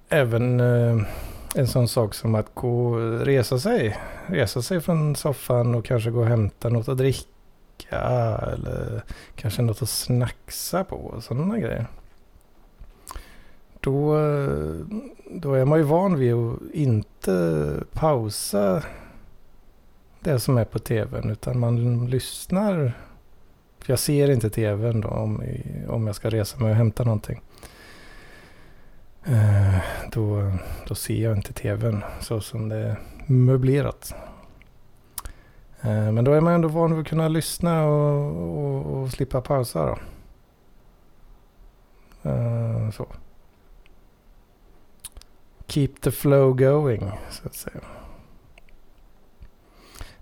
även 0.10 0.60
eh, 0.60 1.02
en 1.56 1.68
sån 1.68 1.88
sak 1.88 2.14
som 2.14 2.36
att 2.36 2.48
gå, 2.54 2.98
resa 3.00 3.60
sig, 3.60 3.98
resa 4.28 4.62
sig 4.62 4.82
från 4.82 5.16
soffan 5.16 5.76
och 5.76 5.86
kanske 5.86 6.12
gå 6.12 6.20
och 6.20 6.28
hämta 6.28 6.70
något 6.70 6.88
att 6.88 6.98
dricka 6.98 7.98
eller 8.54 9.04
kanske 9.36 9.62
något 9.62 9.82
att 9.82 9.90
snacksa 9.90 10.84
på 10.84 10.96
och 10.96 11.24
sådana 11.24 11.60
grejer. 11.60 11.88
Då, 13.88 14.18
då 15.32 15.54
är 15.54 15.66
man 15.66 15.80
ju 15.80 15.84
van 15.84 16.20
vid 16.20 16.34
att 16.34 16.60
inte 16.74 17.74
pausa 17.94 18.84
det 20.20 20.40
som 20.40 20.58
är 20.58 20.66
på 20.66 20.80
tvn 20.80 21.30
utan 21.30 21.60
man 21.60 22.06
lyssnar. 22.10 22.94
För 23.80 23.92
jag 23.92 24.00
ser 24.00 24.30
inte 24.30 24.50
tvn 24.50 25.02
då 25.02 25.08
om, 25.08 25.44
om 25.88 26.08
jag 26.08 26.16
ska 26.16 26.30
resa 26.30 26.60
mig 26.60 26.70
och 26.70 26.76
hämta 26.76 27.04
någonting. 27.04 27.42
Eh, 29.26 29.78
då, 30.12 30.52
då 30.88 30.96
ser 30.96 31.24
jag 31.24 31.36
inte 31.38 31.54
tvn 31.54 32.04
så 32.20 32.42
som 32.42 32.70
det 32.70 32.78
är 32.78 33.00
möblerat. 33.26 34.16
Eh, 35.82 36.12
men 36.12 36.24
då 36.24 36.32
är 36.32 36.42
man 36.42 36.54
ändå 36.54 36.68
van 36.68 36.92
vid 36.92 37.02
att 37.02 37.08
kunna 37.08 37.28
lyssna 37.28 37.86
och, 37.86 38.68
och, 38.68 38.86
och 38.86 39.12
slippa 39.12 39.42
pausa 39.42 39.86
då. 39.86 39.98
Eh, 42.30 42.92
så. 42.92 43.08
Keep 45.68 45.90
the 46.02 46.12
flow 46.12 46.54
going, 46.54 47.12
så 47.30 47.48
att 47.48 47.56
säga. 47.56 47.82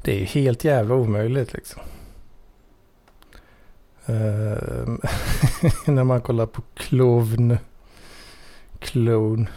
Det 0.02 0.12
är 0.12 0.20
ju 0.20 0.26
helt 0.26 0.64
jävla 0.64 0.96
omöjligt 0.96 1.54
liksom. 1.54 1.82
Uh, 4.10 4.98
när 5.86 6.04
man 6.04 6.22
kollar 6.22 6.46
på 6.46 6.62
Klovn. 6.74 7.58
Klon. 8.80 9.50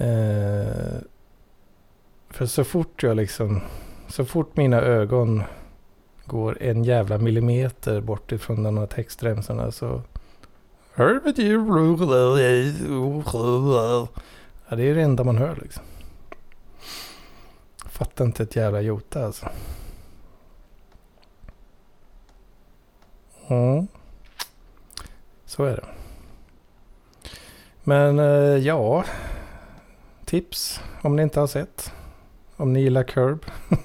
Uh, 0.00 0.98
för 2.30 2.46
så 2.46 2.64
fort 2.64 3.02
jag 3.02 3.16
liksom, 3.16 3.60
så 4.08 4.24
fort 4.24 4.56
mina 4.56 4.80
ögon 4.80 5.42
går 6.24 6.62
en 6.62 6.84
jävla 6.84 7.18
millimeter 7.18 8.00
bort 8.00 8.32
ifrån 8.32 8.62
de 8.62 8.78
här 8.78 8.86
textremsorna 8.86 9.70
så... 9.70 10.02
Ja, 14.68 14.76
det 14.76 14.82
är 14.82 14.94
det 14.94 15.02
enda 15.02 15.24
man 15.24 15.38
hör 15.38 15.58
liksom. 15.62 15.82
Fattar 17.86 18.24
inte 18.24 18.42
ett 18.42 18.56
jävla 18.56 18.80
jota 18.80 19.26
alltså. 19.26 19.48
Mm. 23.48 23.86
Så 25.44 25.64
är 25.64 25.76
det. 25.76 25.86
Men 27.84 28.18
eh, 28.18 28.56
ja, 28.66 29.04
tips 30.24 30.80
om 31.02 31.16
ni 31.16 31.22
inte 31.22 31.40
har 31.40 31.46
sett. 31.46 31.92
Om 32.56 32.72
ni 32.72 32.80
gillar 32.80 33.02
Curb. 33.02 33.46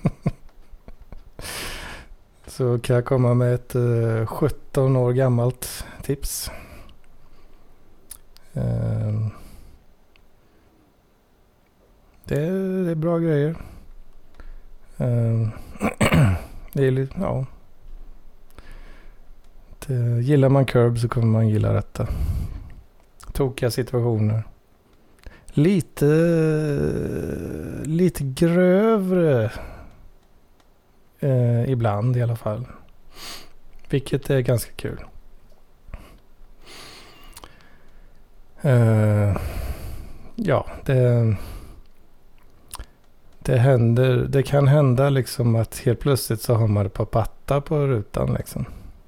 så 2.47 2.80
kan 2.80 2.95
jag 2.95 3.06
komma 3.06 3.34
med 3.34 3.54
ett 3.54 3.76
eh, 3.76 4.26
17 4.26 4.95
år 4.95 5.13
gammalt 5.13 5.86
tips. 6.04 6.52
Eh, 8.53 9.27
det, 12.23 12.35
det 12.85 12.91
är 12.91 12.95
bra 12.95 13.19
grejer. 13.19 13.55
Ehm, 14.97 15.49
det 16.73 16.87
är 16.87 16.91
lite, 16.91 17.15
ja. 17.19 17.45
Det, 19.87 20.21
gillar 20.21 20.49
man 20.49 20.65
Curb 20.65 20.99
så 20.99 21.09
kommer 21.09 21.27
man 21.27 21.49
gilla 21.49 21.73
detta. 21.73 22.07
Tokiga 23.33 23.71
situationer. 23.71 24.43
Lite, 25.45 26.05
lite 27.83 28.23
grövre 28.23 29.51
eh, 31.19 31.69
ibland 31.69 32.17
i 32.17 32.21
alla 32.21 32.35
fall. 32.35 32.67
Vilket 33.89 34.29
är 34.29 34.39
ganska 34.39 34.71
kul. 34.71 35.03
Uh, 38.65 39.38
ja, 40.36 40.65
det 40.86 41.36
det 43.43 43.58
händer, 43.58 44.15
det 44.30 44.43
kan 44.43 44.67
hända 44.67 45.10
liksom 45.10 45.56
att 45.56 45.80
helt 45.80 46.00
plötsligt 46.00 46.41
så 46.41 46.54
har 46.54 46.67
man 46.67 46.86
ett 46.86 46.93
par 46.93 47.06
pattar 47.06 47.62
på 47.62 47.88
rutan 47.88 48.34
liksom. 48.34 48.65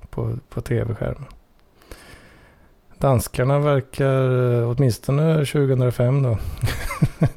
På, 0.10 0.36
på 0.50 0.62
tv-skärmen. 0.62 1.26
Danskarna 2.98 3.60
verkar, 3.60 4.30
åtminstone 4.66 5.46
2005 5.46 6.24
då. 6.24 6.38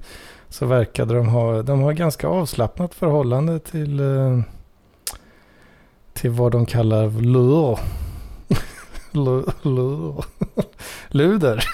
så 0.49 0.67
verkade 0.67 1.15
de 1.15 1.29
ha, 1.29 1.63
de 1.63 1.81
har 1.81 1.93
ganska 1.93 2.29
avslappnat 2.29 2.95
förhållande 2.95 3.59
till, 3.59 4.01
eh, 4.01 4.41
till 6.13 6.31
vad 6.31 6.53
de 6.53 6.67
kallar 6.67 7.11
lur. 7.11 7.79
lur. 9.63 10.25
Luder. 11.17 11.65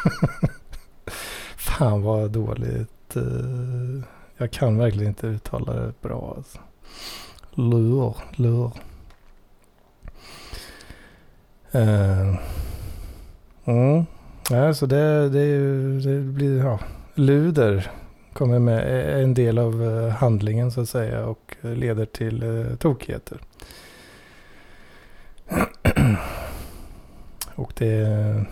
Fan 1.56 2.02
vad 2.02 2.30
dåligt. 2.30 3.16
Eh, 3.16 4.04
jag 4.36 4.50
kan 4.50 4.78
verkligen 4.78 5.08
inte 5.08 5.26
uttala 5.26 5.72
det 5.72 5.92
bra. 6.00 6.34
Alltså. 6.36 6.58
Lur, 7.50 8.16
lur. 8.36 8.72
Uh, 11.74 12.36
mm. 13.64 14.04
Ja, 14.50 14.74
så 14.74 14.86
det, 14.86 15.28
det, 15.28 15.58
det 16.00 16.20
blir, 16.20 16.58
ja, 16.58 16.78
luder 17.14 17.90
kommer 18.32 18.58
med, 18.58 18.78
eh, 18.78 19.22
en 19.22 19.34
del 19.34 19.58
av 19.58 20.08
handlingen 20.10 20.72
så 20.72 20.80
att 20.80 20.88
säga 20.88 21.26
och 21.26 21.56
leder 21.60 22.06
till 22.06 22.42
uh, 22.42 22.76
tokigheter. 22.76 23.38
och 27.54 27.72
det, 27.76 28.44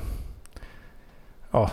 ja, 1.50 1.70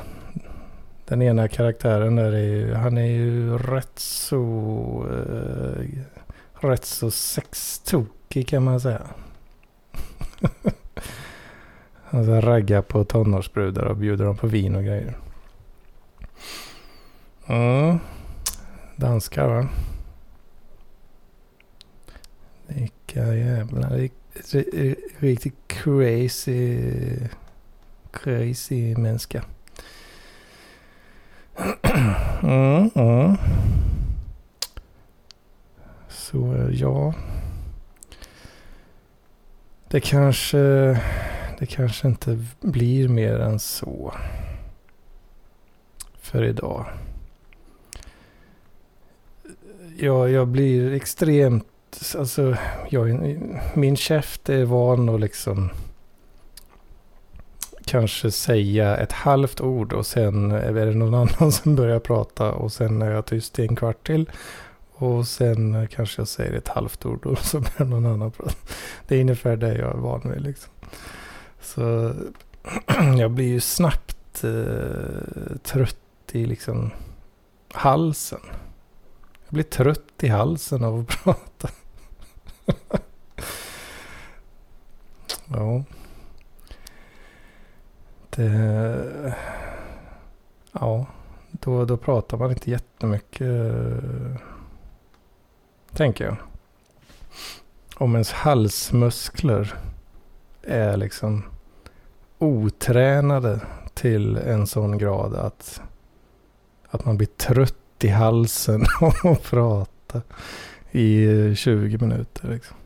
den 1.06 1.22
ena 1.22 1.48
karaktären 1.48 2.16
där 2.16 2.32
är 2.32 2.44
ju, 2.44 2.74
han 2.74 2.98
är 2.98 3.06
ju 3.06 3.58
rätt 3.58 4.00
så, 4.00 5.06
eh, 5.12 5.86
rätt 6.68 6.86
så 6.86 7.12
sextokig 7.12 8.48
kan 8.48 8.64
man 8.64 8.80
säga. 8.80 9.02
Han 12.10 12.20
alltså 12.20 12.42
raggar 12.42 12.82
på 12.82 13.04
tonårsbrudar 13.04 13.86
och 13.86 13.98
bjuder 13.98 14.26
dem 14.26 14.38
på 14.38 14.48
vin 14.48 14.76
och 14.76 14.84
grejer. 14.84 15.18
Mm. 17.48 18.00
Danskar 18.96 19.48
va? 19.48 19.70
Vilka 22.68 23.36
jävla 23.36 23.90
riktigt 25.20 25.68
crazy, 25.68 26.80
crazy 28.12 28.96
människa. 28.96 29.44
Mm, 32.48 32.90
mm. 32.96 33.38
Så 36.10 36.54
eh, 36.54 36.70
ja. 36.70 37.14
Det 39.90 40.00
kanske, 40.00 40.58
det 41.60 41.66
kanske 41.70 42.08
inte 42.08 42.46
blir 42.60 43.08
mer 43.08 43.40
än 43.40 43.60
så. 43.60 44.14
För 46.20 46.44
idag. 46.44 46.86
Ja, 49.98 50.30
jag 50.30 50.48
blir 50.48 50.94
extremt, 50.94 51.66
alltså, 52.18 52.56
jag, 52.90 53.38
min 53.74 53.96
käft 53.96 54.50
är 54.50 54.66
van 54.66 55.10
att 55.10 55.20
liksom 55.22 55.70
kanske 57.88 58.32
säga 58.32 58.98
ett 58.98 59.12
halvt 59.12 59.62
ord 59.62 59.94
och 59.94 60.06
sen 60.06 60.52
är 60.52 60.86
det 60.86 60.94
någon 60.94 61.14
annan 61.40 61.52
som 61.52 61.76
börjar 61.76 62.00
prata 62.00 62.52
och 62.52 62.72
sen 62.72 63.02
är 63.02 63.12
jag 63.12 63.26
tyst 63.26 63.60
i 63.60 63.62
en 63.68 63.76
kvart 63.76 64.08
till. 64.08 64.30
Och 64.94 65.28
sen 65.28 65.88
kanske 65.88 66.22
jag 66.22 66.28
säger 66.28 66.54
ett 66.54 66.68
halvt 66.68 67.06
ord 67.06 67.26
och 67.26 67.40
så 67.40 67.60
börjar 67.60 67.86
någon 67.86 68.06
annan 68.06 68.32
prata. 68.32 68.56
Det 69.08 69.16
är 69.16 69.22
ungefär 69.22 69.58
det 69.58 69.78
jag 69.78 69.94
är 69.94 69.98
van 69.98 70.32
vid 70.32 70.42
liksom. 70.42 70.72
Så 71.62 72.14
jag 73.18 73.32
blir 73.32 73.48
ju 73.48 73.60
snabbt 73.60 74.44
eh, 74.44 75.58
trött 75.64 75.98
i 76.32 76.46
liksom 76.46 76.92
halsen. 77.74 78.40
Jag 79.46 79.54
blir 79.54 79.64
trött 79.64 80.24
i 80.24 80.28
halsen 80.28 80.84
av 80.84 81.00
att 81.00 81.08
prata. 81.24 81.70
ja. 85.48 85.84
Det... 88.38 89.36
Ja, 90.72 91.06
då, 91.52 91.86
då 91.86 91.98
pratar 91.98 92.38
man 92.38 92.50
inte 92.52 92.72
jättemycket. 92.72 93.42
Eh, 93.42 94.42
tänker 95.94 96.26
jag. 96.26 96.36
Om 97.96 98.14
ens 98.14 98.32
halsmuskler 98.32 99.74
är 100.62 100.98
liksom 100.98 101.44
otränade 102.38 103.60
till 103.94 104.38
en 104.38 104.68
sån 104.68 104.98
grad 104.98 105.36
att, 105.36 105.82
att 106.90 107.06
man 107.06 107.18
blir 107.18 107.28
trött 107.28 108.04
i 108.04 108.08
halsen 108.08 108.86
och 109.24 109.44
prata 109.44 110.22
i 110.92 111.26
eh, 111.26 111.54
20 111.54 111.98
minuter. 111.98 112.48
Liksom. 112.48 112.78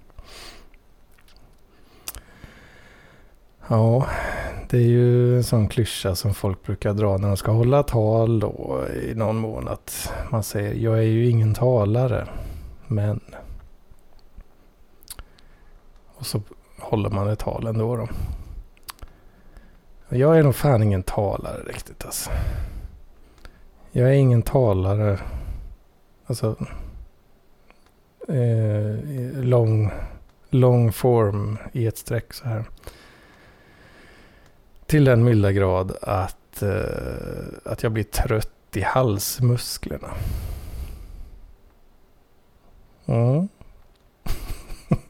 Ja, 3.68 4.08
det 4.72 4.78
är 4.78 4.82
ju 4.88 5.38
en 5.38 5.44
sån 5.44 5.68
klyscha 5.68 6.16
som 6.16 6.34
folk 6.34 6.64
brukar 6.64 6.94
dra 6.94 7.18
när 7.18 7.28
de 7.28 7.38
ska 7.38 7.52
hålla 7.52 7.84
tal 7.84 8.40
då 8.40 8.86
i 9.04 9.16
någon 9.16 9.38
mån. 9.38 9.68
Att 9.68 10.14
Man 10.30 10.44
säger, 10.44 10.74
jag 10.74 10.98
är 10.98 11.02
ju 11.02 11.30
ingen 11.30 11.54
talare, 11.54 12.28
men... 12.88 13.20
Och 16.06 16.26
så 16.26 16.42
håller 16.80 17.10
man 17.10 17.30
ett 17.30 17.40
tal 17.40 17.68
ändå 17.68 17.96
då. 17.96 18.08
Jag 20.10 20.38
är 20.38 20.44
nog 20.44 20.56
fan 20.56 20.84
ingen 20.84 21.04
talare 21.04 21.64
riktigt 21.64 22.06
alltså. 22.06 22.30
Jag 23.92 24.10
är 24.10 24.14
ingen 24.14 24.42
talare. 24.42 25.20
Alltså. 26.26 26.56
Eh, 28.28 28.96
lång, 29.44 29.92
lång 30.50 30.92
form 30.92 31.58
i 31.72 31.88
ett 31.88 31.98
streck 31.98 32.34
så 32.34 32.48
här. 32.48 32.66
Till 34.92 35.06
den 35.06 35.24
milda 35.24 35.52
grad 35.52 35.98
att, 36.02 36.62
eh, 36.62 37.72
att 37.72 37.84
jag 37.84 37.92
blir 37.92 38.04
trött 38.04 38.48
i 38.74 38.82
halsmusklerna. 38.82 40.14
Mm. 43.06 43.48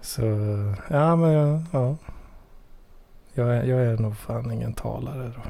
så, 0.00 0.22
ja 0.88 1.16
men 1.16 1.30
ja. 1.30 1.62
ja. 1.72 1.96
Jag, 3.32 3.56
är, 3.56 3.64
jag 3.64 3.80
är 3.80 3.98
nog 3.98 4.16
fan 4.16 4.52
ingen 4.52 4.72
talare 4.72 5.32
då. 5.36 5.42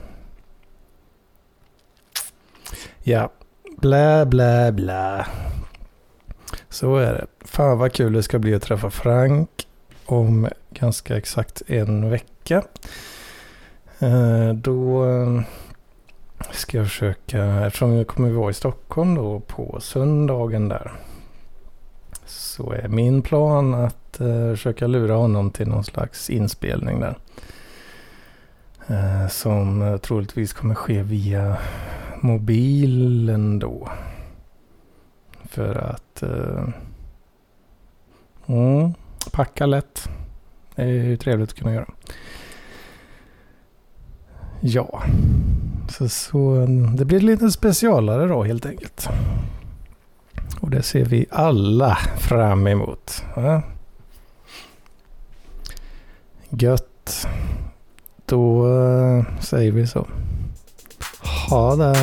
Ja, 3.02 3.30
blä, 3.76 4.26
blä, 4.26 4.72
blä. 4.72 5.26
Så 6.68 6.96
är 6.96 7.12
det. 7.12 7.26
Fan 7.40 7.78
vad 7.78 7.92
kul 7.92 8.12
det 8.12 8.22
ska 8.22 8.38
bli 8.38 8.54
att 8.54 8.62
träffa 8.62 8.90
Frank 8.90 9.67
om 10.08 10.48
ganska 10.70 11.16
exakt 11.16 11.62
en 11.66 12.10
vecka. 12.10 12.62
Eh, 13.98 14.52
då 14.52 15.06
eh, 15.06 15.40
ska 16.50 16.76
jag 16.76 16.86
försöka, 16.86 17.44
eftersom 17.66 17.92
jag 17.92 18.06
kommer 18.06 18.30
vara 18.30 18.50
i 18.50 18.54
Stockholm 18.54 19.14
då 19.14 19.40
på 19.40 19.80
söndagen 19.80 20.68
där. 20.68 20.92
Så 22.26 22.72
är 22.72 22.88
min 22.88 23.22
plan 23.22 23.74
att 23.74 24.20
eh, 24.20 24.50
försöka 24.50 24.86
lura 24.86 25.14
honom 25.14 25.50
till 25.50 25.68
någon 25.68 25.84
slags 25.84 26.30
inspelning 26.30 27.00
där. 27.00 27.18
Som 29.28 29.98
troligtvis 30.02 30.52
kommer 30.52 30.74
ske 30.74 31.02
via 31.02 31.56
mobilen 32.20 33.58
då. 33.58 33.88
För 35.44 35.74
att 35.74 36.22
mm, 38.46 38.94
packa 39.32 39.66
lätt. 39.66 40.08
Det 40.74 40.82
är 40.82 40.86
ju 40.86 41.16
trevligt 41.16 41.50
att 41.50 41.58
kunna 41.58 41.74
göra. 41.74 41.90
Ja, 44.60 45.02
så, 45.88 46.08
så 46.08 46.38
mm, 46.38 46.96
det 46.96 47.04
blir 47.04 47.20
lite 47.20 47.50
specialare 47.50 48.26
då 48.26 48.42
helt 48.42 48.66
enkelt. 48.66 49.08
Och 50.60 50.70
det 50.70 50.82
ser 50.82 51.04
vi 51.04 51.26
alla 51.30 51.98
fram 52.18 52.66
emot. 52.66 53.24
Ja. 53.36 53.62
Gött. 56.48 57.26
Då 58.26 58.66
eh, 58.66 59.40
säger 59.40 59.72
vi 59.72 59.86
så. 59.86 60.06
Ha 61.50 61.76
det. 61.76 61.94